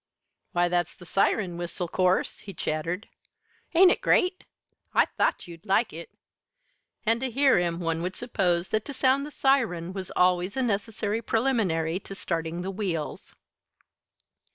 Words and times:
"Why, 0.53 0.67
that's 0.67 0.95
the 0.95 1.05
siren 1.05 1.57
whistle, 1.57 1.87
'course," 1.87 2.39
he 2.39 2.55
chattered. 2.55 3.07
"Ain't 3.75 3.91
it 3.91 4.01
great? 4.01 4.45
I 4.95 5.05
thought 5.05 5.47
you'd 5.47 5.63
like 5.67 5.93
it!" 5.93 6.09
And 7.05 7.21
to 7.21 7.29
hear 7.29 7.59
him 7.59 7.79
one 7.79 8.01
would 8.01 8.15
suppose 8.15 8.69
that 8.69 8.83
to 8.85 8.93
sound 8.95 9.27
the 9.27 9.29
siren 9.29 9.93
was 9.93 10.09
always 10.15 10.57
a 10.57 10.63
necessary 10.63 11.21
preliminary 11.21 11.99
to 11.99 12.15
starting 12.15 12.63
the 12.63 12.71
wheels. 12.71 13.35